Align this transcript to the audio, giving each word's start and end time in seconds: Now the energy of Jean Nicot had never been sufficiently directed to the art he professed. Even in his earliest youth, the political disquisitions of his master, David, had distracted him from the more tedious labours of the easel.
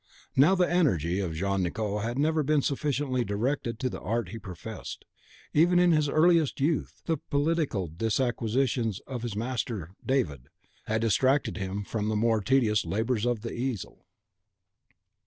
Now 0.35 0.55
the 0.55 0.67
energy 0.67 1.19
of 1.19 1.35
Jean 1.35 1.61
Nicot 1.61 2.01
had 2.01 2.17
never 2.17 2.41
been 2.41 2.63
sufficiently 2.63 3.23
directed 3.23 3.77
to 3.77 3.87
the 3.87 4.01
art 4.01 4.29
he 4.29 4.39
professed. 4.39 5.05
Even 5.53 5.77
in 5.77 5.91
his 5.91 6.09
earliest 6.09 6.59
youth, 6.59 7.03
the 7.05 7.17
political 7.17 7.85
disquisitions 7.87 8.99
of 9.05 9.21
his 9.21 9.35
master, 9.35 9.91
David, 10.03 10.47
had 10.87 11.01
distracted 11.01 11.57
him 11.57 11.83
from 11.83 12.09
the 12.09 12.15
more 12.15 12.41
tedious 12.41 12.83
labours 12.83 13.27
of 13.27 13.41
the 13.41 13.53
easel. 13.53 14.07